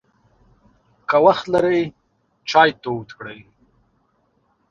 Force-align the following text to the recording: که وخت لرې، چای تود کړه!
که 1.09 1.17
وخت 1.25 1.45
لرې، 1.53 1.81
چای 2.49 2.69
تود 2.81 3.09
کړه! 3.17 3.35